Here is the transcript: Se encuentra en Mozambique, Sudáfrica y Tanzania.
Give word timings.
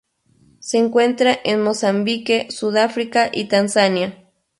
Se 0.57 0.79
encuentra 0.79 1.37
en 1.43 1.61
Mozambique, 1.61 2.47
Sudáfrica 2.49 3.29
y 3.31 3.49
Tanzania. 3.49 4.25